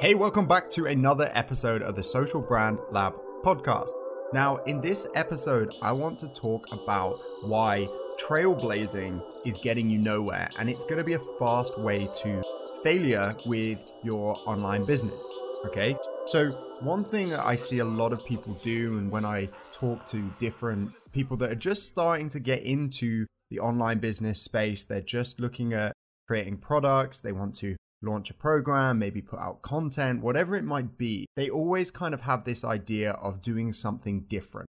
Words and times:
Hey, 0.00 0.14
welcome 0.14 0.46
back 0.46 0.70
to 0.70 0.86
another 0.86 1.30
episode 1.34 1.82
of 1.82 1.94
the 1.94 2.02
Social 2.02 2.40
Brand 2.40 2.78
Lab 2.90 3.12
podcast. 3.44 3.90
Now, 4.32 4.56
in 4.64 4.80
this 4.80 5.06
episode, 5.14 5.76
I 5.82 5.92
want 5.92 6.18
to 6.20 6.28
talk 6.28 6.64
about 6.72 7.18
why 7.48 7.86
trailblazing 8.24 9.46
is 9.46 9.58
getting 9.58 9.90
you 9.90 9.98
nowhere, 9.98 10.48
and 10.58 10.70
it's 10.70 10.84
going 10.84 11.00
to 11.00 11.04
be 11.04 11.12
a 11.12 11.20
fast 11.38 11.78
way 11.78 12.06
to 12.22 12.42
failure 12.82 13.28
with 13.44 13.92
your 14.02 14.34
online 14.46 14.80
business. 14.86 15.38
Okay, 15.66 15.94
so 16.24 16.48
one 16.80 17.00
thing 17.00 17.28
that 17.28 17.44
I 17.44 17.54
see 17.54 17.80
a 17.80 17.84
lot 17.84 18.14
of 18.14 18.24
people 18.24 18.54
do, 18.62 18.96
and 18.96 19.10
when 19.10 19.26
I 19.26 19.50
talk 19.70 20.06
to 20.06 20.22
different 20.38 20.92
people 21.12 21.36
that 21.36 21.50
are 21.50 21.54
just 21.54 21.88
starting 21.88 22.30
to 22.30 22.40
get 22.40 22.62
into 22.62 23.26
the 23.50 23.60
online 23.60 23.98
business 23.98 24.40
space, 24.40 24.82
they're 24.82 25.02
just 25.02 25.40
looking 25.40 25.74
at 25.74 25.92
creating 26.26 26.56
products, 26.56 27.20
they 27.20 27.32
want 27.32 27.54
to 27.56 27.76
launch 28.02 28.30
a 28.30 28.34
program, 28.34 28.98
maybe 28.98 29.20
put 29.20 29.38
out 29.38 29.62
content, 29.62 30.22
whatever 30.22 30.56
it 30.56 30.64
might 30.64 30.96
be, 30.96 31.26
they 31.36 31.50
always 31.50 31.90
kind 31.90 32.14
of 32.14 32.22
have 32.22 32.44
this 32.44 32.64
idea 32.64 33.12
of 33.12 33.42
doing 33.42 33.72
something 33.72 34.22
different. 34.22 34.68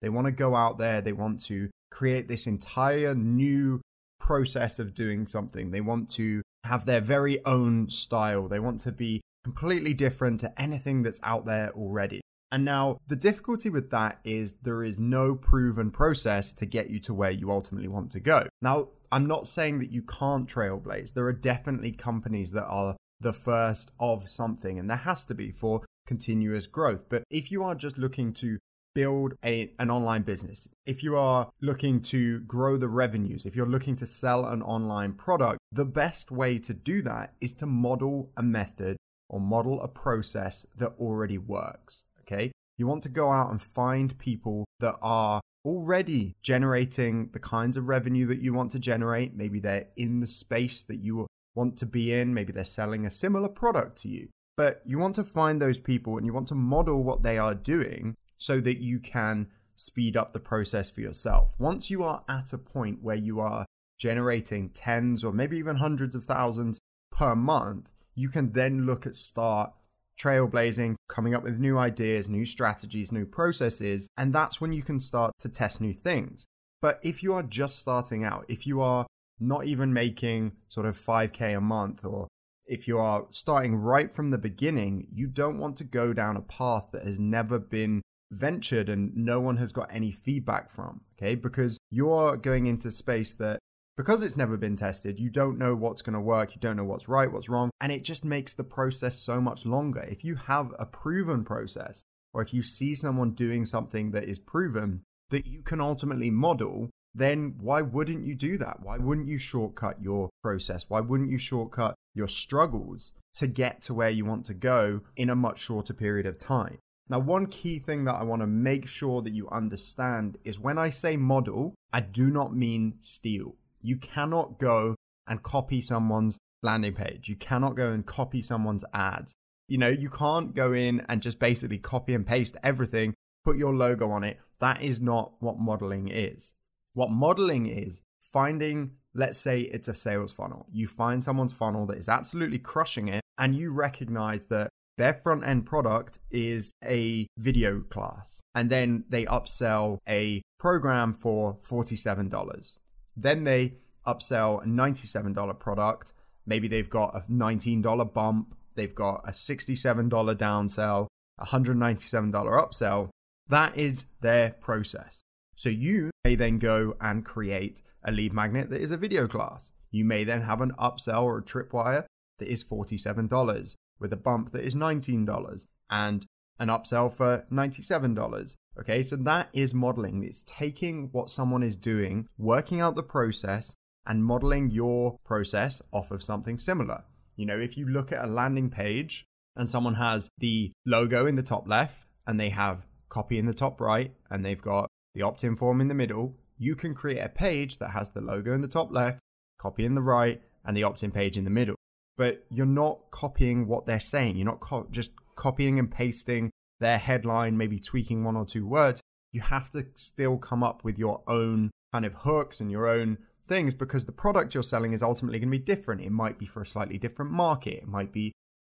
They 0.00 0.08
want 0.08 0.26
to 0.26 0.32
go 0.32 0.54
out 0.54 0.78
there, 0.78 1.00
they 1.00 1.12
want 1.12 1.44
to 1.46 1.70
create 1.90 2.28
this 2.28 2.46
entire 2.46 3.14
new 3.14 3.80
process 4.20 4.78
of 4.78 4.94
doing 4.94 5.26
something. 5.26 5.70
They 5.70 5.80
want 5.80 6.08
to 6.10 6.42
have 6.64 6.86
their 6.86 7.00
very 7.00 7.44
own 7.44 7.88
style. 7.88 8.46
They 8.48 8.60
want 8.60 8.80
to 8.80 8.92
be 8.92 9.22
completely 9.44 9.94
different 9.94 10.40
to 10.40 10.60
anything 10.60 11.02
that's 11.02 11.20
out 11.22 11.46
there 11.46 11.70
already. 11.70 12.20
And 12.50 12.64
now 12.64 12.98
the 13.08 13.16
difficulty 13.16 13.70
with 13.70 13.90
that 13.90 14.20
is 14.24 14.54
there 14.62 14.82
is 14.82 14.98
no 14.98 15.34
proven 15.34 15.90
process 15.90 16.52
to 16.54 16.66
get 16.66 16.90
you 16.90 16.98
to 17.00 17.14
where 17.14 17.30
you 17.30 17.50
ultimately 17.50 17.88
want 17.88 18.10
to 18.12 18.20
go. 18.20 18.46
Now, 18.62 18.88
I'm 19.12 19.26
not 19.26 19.46
saying 19.46 19.78
that 19.80 19.90
you 19.90 20.02
can't 20.02 20.48
trailblaze. 20.48 21.14
There 21.14 21.26
are 21.26 21.32
definitely 21.32 21.92
companies 21.92 22.52
that 22.52 22.66
are 22.66 22.96
the 23.20 23.32
first 23.32 23.90
of 23.98 24.28
something, 24.28 24.78
and 24.78 24.88
there 24.88 24.98
has 24.98 25.24
to 25.26 25.34
be 25.34 25.50
for 25.50 25.84
continuous 26.06 26.66
growth. 26.66 27.04
But 27.08 27.24
if 27.30 27.50
you 27.50 27.62
are 27.64 27.74
just 27.74 27.98
looking 27.98 28.32
to 28.34 28.58
build 28.94 29.34
a, 29.44 29.72
an 29.78 29.90
online 29.90 30.22
business, 30.22 30.68
if 30.86 31.02
you 31.02 31.16
are 31.16 31.50
looking 31.60 32.00
to 32.00 32.40
grow 32.40 32.76
the 32.76 32.88
revenues, 32.88 33.44
if 33.44 33.56
you're 33.56 33.66
looking 33.66 33.96
to 33.96 34.06
sell 34.06 34.46
an 34.46 34.62
online 34.62 35.12
product, 35.12 35.58
the 35.72 35.84
best 35.84 36.30
way 36.30 36.58
to 36.58 36.74
do 36.74 37.02
that 37.02 37.34
is 37.40 37.54
to 37.54 37.66
model 37.66 38.30
a 38.36 38.42
method 38.42 38.96
or 39.28 39.40
model 39.40 39.80
a 39.82 39.88
process 39.88 40.66
that 40.76 40.92
already 40.98 41.38
works. 41.38 42.04
Okay. 42.30 42.52
You 42.76 42.86
want 42.86 43.02
to 43.04 43.08
go 43.08 43.32
out 43.32 43.50
and 43.50 43.60
find 43.60 44.16
people 44.18 44.64
that 44.80 44.96
are 45.02 45.40
already 45.64 46.36
generating 46.42 47.30
the 47.32 47.40
kinds 47.40 47.76
of 47.76 47.88
revenue 47.88 48.26
that 48.26 48.40
you 48.40 48.54
want 48.54 48.70
to 48.72 48.78
generate. 48.78 49.34
Maybe 49.34 49.58
they're 49.58 49.88
in 49.96 50.20
the 50.20 50.26
space 50.26 50.82
that 50.84 50.98
you 50.98 51.26
want 51.54 51.76
to 51.78 51.86
be 51.86 52.12
in. 52.12 52.34
Maybe 52.34 52.52
they're 52.52 52.64
selling 52.64 53.04
a 53.04 53.10
similar 53.10 53.48
product 53.48 53.96
to 54.02 54.08
you. 54.08 54.28
But 54.56 54.82
you 54.84 54.98
want 54.98 55.14
to 55.16 55.24
find 55.24 55.60
those 55.60 55.78
people 55.78 56.16
and 56.16 56.26
you 56.26 56.32
want 56.32 56.48
to 56.48 56.54
model 56.54 57.02
what 57.02 57.22
they 57.22 57.38
are 57.38 57.54
doing 57.54 58.14
so 58.36 58.60
that 58.60 58.78
you 58.78 59.00
can 59.00 59.48
speed 59.74 60.16
up 60.16 60.32
the 60.32 60.40
process 60.40 60.90
for 60.90 61.00
yourself. 61.00 61.54
Once 61.58 61.90
you 61.90 62.02
are 62.02 62.24
at 62.28 62.52
a 62.52 62.58
point 62.58 63.02
where 63.02 63.16
you 63.16 63.40
are 63.40 63.64
generating 63.98 64.68
tens 64.70 65.24
or 65.24 65.32
maybe 65.32 65.58
even 65.58 65.76
hundreds 65.76 66.14
of 66.14 66.24
thousands 66.24 66.78
per 67.10 67.34
month, 67.34 67.92
you 68.14 68.28
can 68.28 68.52
then 68.52 68.84
look 68.84 69.06
at 69.06 69.16
start 69.16 69.72
trailblazing, 70.20 70.96
coming 71.08 71.34
up 71.34 71.42
with 71.42 71.58
new 71.58 71.78
ideas, 71.78 72.28
new 72.28 72.44
strategies, 72.44 73.12
new 73.12 73.26
processes, 73.26 74.08
and 74.16 74.32
that's 74.32 74.60
when 74.60 74.72
you 74.72 74.82
can 74.82 74.98
start 74.98 75.32
to 75.40 75.48
test 75.48 75.80
new 75.80 75.92
things. 75.92 76.46
But 76.80 77.00
if 77.02 77.22
you 77.22 77.32
are 77.34 77.42
just 77.42 77.78
starting 77.78 78.24
out, 78.24 78.44
if 78.48 78.66
you 78.66 78.80
are 78.80 79.06
not 79.40 79.64
even 79.64 79.92
making 79.92 80.52
sort 80.68 80.86
of 80.86 80.98
5K 80.98 81.56
a 81.56 81.60
month, 81.60 82.04
or 82.04 82.28
if 82.66 82.86
you 82.86 82.98
are 82.98 83.26
starting 83.30 83.76
right 83.76 84.12
from 84.12 84.30
the 84.30 84.38
beginning, 84.38 85.08
you 85.12 85.26
don't 85.26 85.58
want 85.58 85.76
to 85.78 85.84
go 85.84 86.12
down 86.12 86.36
a 86.36 86.42
path 86.42 86.88
that 86.92 87.04
has 87.04 87.18
never 87.18 87.58
been 87.58 88.02
ventured 88.30 88.88
and 88.88 89.16
no 89.16 89.40
one 89.40 89.56
has 89.56 89.72
got 89.72 89.88
any 89.92 90.12
feedback 90.12 90.70
from, 90.70 91.00
okay? 91.16 91.34
Because 91.34 91.78
you're 91.90 92.36
going 92.36 92.66
into 92.66 92.90
space 92.90 93.34
that 93.34 93.58
because 93.98 94.22
it's 94.22 94.36
never 94.36 94.56
been 94.56 94.76
tested, 94.76 95.18
you 95.18 95.28
don't 95.28 95.58
know 95.58 95.74
what's 95.74 96.02
going 96.02 96.14
to 96.14 96.20
work, 96.20 96.54
you 96.54 96.60
don't 96.60 96.76
know 96.76 96.84
what's 96.84 97.08
right, 97.08 97.32
what's 97.32 97.48
wrong, 97.48 97.68
and 97.80 97.90
it 97.90 98.04
just 98.04 98.24
makes 98.24 98.52
the 98.52 98.62
process 98.62 99.18
so 99.18 99.40
much 99.40 99.66
longer. 99.66 100.02
If 100.02 100.22
you 100.22 100.36
have 100.36 100.72
a 100.78 100.86
proven 100.86 101.44
process, 101.44 102.04
or 102.32 102.40
if 102.40 102.54
you 102.54 102.62
see 102.62 102.94
someone 102.94 103.32
doing 103.32 103.66
something 103.66 104.12
that 104.12 104.22
is 104.22 104.38
proven 104.38 105.02
that 105.30 105.48
you 105.48 105.62
can 105.62 105.80
ultimately 105.80 106.30
model, 106.30 106.90
then 107.12 107.56
why 107.58 107.82
wouldn't 107.82 108.24
you 108.24 108.36
do 108.36 108.56
that? 108.58 108.78
Why 108.80 108.98
wouldn't 108.98 109.26
you 109.26 109.36
shortcut 109.36 110.00
your 110.00 110.30
process? 110.44 110.88
Why 110.88 111.00
wouldn't 111.00 111.30
you 111.30 111.38
shortcut 111.38 111.96
your 112.14 112.28
struggles 112.28 113.14
to 113.34 113.48
get 113.48 113.82
to 113.82 113.94
where 113.94 114.10
you 114.10 114.24
want 114.24 114.46
to 114.46 114.54
go 114.54 115.00
in 115.16 115.28
a 115.28 115.34
much 115.34 115.58
shorter 115.58 115.92
period 115.92 116.26
of 116.26 116.38
time? 116.38 116.78
Now, 117.08 117.18
one 117.18 117.46
key 117.46 117.80
thing 117.80 118.04
that 118.04 118.14
I 118.14 118.22
want 118.22 118.42
to 118.42 118.46
make 118.46 118.86
sure 118.86 119.22
that 119.22 119.32
you 119.32 119.48
understand 119.48 120.38
is 120.44 120.60
when 120.60 120.78
I 120.78 120.90
say 120.90 121.16
model, 121.16 121.74
I 121.92 122.00
do 122.00 122.30
not 122.30 122.54
mean 122.54 122.94
steal. 123.00 123.56
You 123.80 123.96
cannot 123.96 124.58
go 124.58 124.94
and 125.26 125.42
copy 125.42 125.80
someone's 125.80 126.38
landing 126.62 126.94
page. 126.94 127.28
You 127.28 127.36
cannot 127.36 127.76
go 127.76 127.90
and 127.90 128.04
copy 128.04 128.42
someone's 128.42 128.84
ads. 128.92 129.34
You 129.68 129.78
know, 129.78 129.88
you 129.88 130.08
can't 130.08 130.54
go 130.54 130.72
in 130.72 131.04
and 131.08 131.20
just 131.20 131.38
basically 131.38 131.78
copy 131.78 132.14
and 132.14 132.26
paste 132.26 132.56
everything, 132.62 133.14
put 133.44 133.56
your 133.56 133.74
logo 133.74 134.10
on 134.10 134.24
it. 134.24 134.38
That 134.60 134.82
is 134.82 135.00
not 135.00 135.32
what 135.40 135.58
modeling 135.58 136.08
is. 136.08 136.54
What 136.94 137.10
modeling 137.10 137.66
is 137.66 138.02
finding, 138.20 138.92
let's 139.14 139.38
say 139.38 139.60
it's 139.60 139.88
a 139.88 139.94
sales 139.94 140.32
funnel. 140.32 140.66
You 140.72 140.88
find 140.88 141.22
someone's 141.22 141.52
funnel 141.52 141.86
that 141.86 141.98
is 141.98 142.08
absolutely 142.08 142.58
crushing 142.58 143.08
it, 143.08 143.22
and 143.36 143.54
you 143.54 143.72
recognize 143.72 144.46
that 144.46 144.70
their 144.96 145.14
front 145.22 145.46
end 145.46 145.64
product 145.66 146.18
is 146.30 146.72
a 146.84 147.26
video 147.38 147.80
class, 147.80 148.40
and 148.54 148.68
then 148.68 149.04
they 149.08 149.26
upsell 149.26 149.98
a 150.08 150.42
program 150.58 151.14
for 151.14 151.58
$47. 151.62 152.78
Then 153.20 153.42
they 153.42 153.74
upsell 154.06 154.62
a 154.62 154.66
$97 154.66 155.58
product. 155.58 156.12
Maybe 156.46 156.68
they've 156.68 156.88
got 156.88 157.14
a 157.14 157.20
$19 157.30 158.12
bump. 158.14 158.54
They've 158.76 158.94
got 158.94 159.22
a 159.26 159.32
$67 159.32 160.08
downsell, 160.08 161.08
a 161.38 161.46
$197 161.46 162.32
upsell. 162.32 163.10
That 163.48 163.76
is 163.76 164.06
their 164.20 164.50
process. 164.60 165.22
So 165.56 165.68
you 165.68 166.10
may 166.24 166.36
then 166.36 166.58
go 166.58 166.94
and 167.00 167.24
create 167.24 167.82
a 168.04 168.12
lead 168.12 168.32
magnet 168.32 168.70
that 168.70 168.80
is 168.80 168.92
a 168.92 168.96
video 168.96 169.26
class. 169.26 169.72
You 169.90 170.04
may 170.04 170.22
then 170.22 170.42
have 170.42 170.60
an 170.60 170.72
upsell 170.78 171.24
or 171.24 171.38
a 171.38 171.42
tripwire 171.42 172.04
that 172.38 172.48
is 172.48 172.62
$47 172.62 173.74
with 173.98 174.12
a 174.12 174.16
bump 174.16 174.52
that 174.52 174.64
is 174.64 174.76
$19 174.76 175.66
and 175.90 176.24
an 176.58 176.68
upsell 176.68 177.12
for 177.12 177.46
$97. 177.52 178.56
Okay, 178.80 179.02
so 179.02 179.16
that 179.16 179.48
is 179.52 179.74
modeling. 179.74 180.22
It's 180.22 180.42
taking 180.42 181.08
what 181.12 181.30
someone 181.30 181.62
is 181.62 181.76
doing, 181.76 182.28
working 182.36 182.80
out 182.80 182.94
the 182.94 183.02
process, 183.02 183.74
and 184.06 184.24
modeling 184.24 184.70
your 184.70 185.18
process 185.24 185.82
off 185.92 186.10
of 186.10 186.22
something 186.22 186.58
similar. 186.58 187.04
You 187.36 187.46
know, 187.46 187.58
if 187.58 187.76
you 187.76 187.86
look 187.86 188.10
at 188.10 188.24
a 188.24 188.28
landing 188.28 188.70
page 188.70 189.24
and 189.54 189.68
someone 189.68 189.94
has 189.94 190.30
the 190.38 190.72
logo 190.86 191.26
in 191.26 191.36
the 191.36 191.42
top 191.42 191.68
left 191.68 192.06
and 192.26 192.40
they 192.40 192.48
have 192.48 192.86
copy 193.08 193.38
in 193.38 193.46
the 193.46 193.54
top 193.54 193.80
right 193.80 194.12
and 194.30 194.44
they've 194.44 194.60
got 194.60 194.88
the 195.14 195.22
opt 195.22 195.44
in 195.44 195.56
form 195.56 195.80
in 195.80 195.88
the 195.88 195.94
middle, 195.94 196.36
you 196.56 196.74
can 196.74 196.94
create 196.94 197.18
a 197.18 197.28
page 197.28 197.78
that 197.78 197.90
has 197.90 198.10
the 198.10 198.20
logo 198.20 198.52
in 198.54 198.60
the 198.60 198.68
top 198.68 198.92
left, 198.92 199.20
copy 199.58 199.84
in 199.84 199.94
the 199.94 200.02
right, 200.02 200.40
and 200.64 200.76
the 200.76 200.82
opt 200.82 201.02
in 201.02 201.10
page 201.10 201.36
in 201.36 201.44
the 201.44 201.50
middle. 201.50 201.76
But 202.16 202.44
you're 202.50 202.66
not 202.66 203.10
copying 203.10 203.68
what 203.68 203.86
they're 203.86 204.00
saying. 204.00 204.36
You're 204.36 204.46
not 204.46 204.60
co- 204.60 204.88
just 204.90 205.12
copying 205.38 205.78
and 205.78 205.90
pasting 205.90 206.50
their 206.80 206.98
headline, 206.98 207.56
maybe 207.56 207.78
tweaking 207.78 208.24
one 208.24 208.36
or 208.36 208.44
two 208.44 208.66
words, 208.66 209.00
you 209.32 209.40
have 209.40 209.70
to 209.70 209.86
still 209.94 210.36
come 210.36 210.62
up 210.62 210.84
with 210.84 210.98
your 210.98 211.22
own 211.26 211.70
kind 211.92 212.04
of 212.04 212.14
hooks 212.14 212.60
and 212.60 212.70
your 212.70 212.86
own 212.86 213.18
things 213.46 213.72
because 213.72 214.04
the 214.04 214.12
product 214.12 214.52
you're 214.52 214.62
selling 214.62 214.92
is 214.92 215.02
ultimately 215.02 215.38
going 215.38 215.50
to 215.50 215.58
be 215.58 215.64
different. 215.64 216.02
It 216.02 216.10
might 216.10 216.38
be 216.38 216.46
for 216.46 216.60
a 216.60 216.66
slightly 216.66 216.98
different 216.98 217.30
market. 217.30 217.74
It 217.74 217.88
might 217.88 218.12
be, 218.12 218.32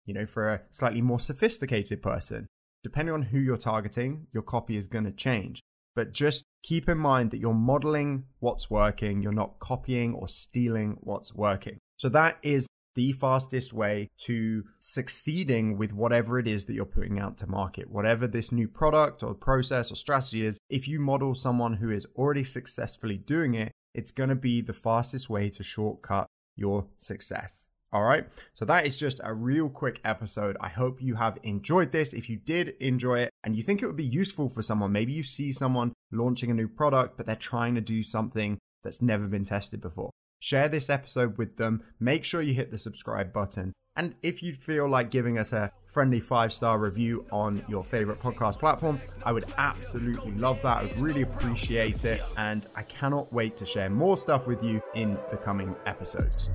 you 0.07 0.15
know, 0.15 0.25
for 0.25 0.49
a 0.49 0.63
slightly 0.71 1.03
more 1.03 1.21
sophisticated 1.21 2.01
person. 2.01 2.47
Depending 2.83 3.15
on 3.15 3.23
who 3.23 3.39
you're 3.39 3.57
targeting, 3.57 4.27
your 4.33 4.43
copy 4.43 4.77
is 4.77 4.87
going 4.87 5.05
to 5.05 5.13
change. 5.13 5.61
But 5.95 6.13
just 6.13 6.45
keep 6.63 6.89
in 6.89 6.99
mind 6.99 7.31
that 7.31 7.39
you're 7.39 7.53
modeling 7.53 8.25
what's 8.41 8.71
working. 8.71 9.23
You're 9.23 9.33
not 9.33 9.59
copying 9.59 10.15
or 10.15 10.27
stealing 10.27 10.97
what's 11.01 11.35
working. 11.35 11.79
So 11.99 12.09
that 12.11 12.39
is 12.43 12.67
the 12.95 13.13
fastest 13.13 13.73
way 13.73 14.11
to 14.19 14.65
succeeding 14.81 15.77
with 15.79 15.93
whatever 15.93 16.39
it 16.39 16.47
is 16.47 16.67
that 16.67 16.75
you're 16.75 16.85
putting 16.85 17.19
out 17.19 17.39
to 17.39 17.47
market. 17.47 17.91
Whatever 17.91 18.27
this 18.27 18.53
new 18.53 18.69
product 18.69 19.23
or 19.23 19.35
process 19.35 19.91
or 19.91 19.97
strategy 19.97 20.45
is, 20.45 20.59
if 20.69 20.89
you 20.89 21.01
model 21.01 21.35
someone 21.35 21.75
who 21.75 21.91
is 21.91 22.07
already 22.17 22.45
successfully 22.45 23.17
doing 23.17 23.55
it, 23.55 23.73
it's 23.95 24.11
going 24.11 24.29
to 24.29 24.35
be 24.37 24.61
the 24.61 24.73
fastest 24.73 25.29
way 25.29 25.49
to 25.51 25.63
shortcut 25.63 26.27
your 26.57 26.87
success. 26.97 27.69
All 27.93 28.03
right. 28.03 28.25
So 28.55 28.65
that 28.65 28.87
is 28.87 28.97
just 28.97 29.21
a 29.23 29.35
real 29.35 29.69
quick 29.69 30.01
episode. 30.03 30.57
I 30.61 30.69
hope 30.69 31.03
you 31.03 31.15
have 31.17 31.39
enjoyed 31.43 31.93
this. 31.93 32.15
If 32.15 32.31
you 32.31 32.39
did 32.39 32.71
enjoy 32.81 33.21
it 33.21 33.31
and 33.45 33.55
you 33.55 33.63
think 33.63 33.83
it 33.83 33.87
would 33.87 33.97
be 33.97 34.05
useful 34.05 34.49
for 34.49 34.63
someone, 34.63 34.93
maybe 34.93 35.13
you 35.13 35.23
see 35.23 35.53
someone 35.53 35.93
launching 36.11 36.51
a 36.51 36.55
new 36.55 36.69
product, 36.69 37.19
but 37.19 37.27
they're 37.27 37.37
trying 37.37 37.75
to 37.75 37.83
do 37.83 38.03
something 38.03 38.59
that's 38.83 39.03
never 39.03 39.29
been 39.29 39.45
tested 39.45 39.83
before 39.83 40.11
share 40.43 40.69
this 40.69 40.91
episode 40.91 41.39
with 41.39 41.57
them. 41.57 41.83
Make 42.01 42.25
sure 42.25 42.43
you 42.43 42.53
hit 42.53 42.73
the 42.73 42.79
subscribe 42.79 43.33
button. 43.33 43.73
And 43.95 44.17
if 44.23 44.43
you 44.43 44.55
feel 44.55 44.89
like 44.89 45.11
giving 45.11 45.39
us 45.39 45.53
a 45.53 45.71
friendly 45.87 46.21
five 46.21 46.53
star 46.53 46.79
review 46.79 47.25
on 47.31 47.63
your 47.69 47.85
favorite 47.85 48.19
podcast 48.19 48.59
platform. 48.59 48.99
I 49.25 49.33
would 49.33 49.45
absolutely 49.59 50.33
love 50.33 50.61
that. 50.63 50.79
I 50.79 50.83
would 50.85 50.99
really 50.99 51.23
appreciate 51.23 52.07
it. 52.07 52.23
And 52.39 52.67
I 52.75 52.83
cannot 52.83 53.31
wait 53.33 53.57
to 53.59 53.67
share 53.67 53.91
more 53.91 54.17
stuff 54.17 54.47
with 54.47 54.65
you 54.65 54.83
in 54.95 55.19
the 55.31 55.37
coming 55.37 55.77
episodes. 55.87 56.51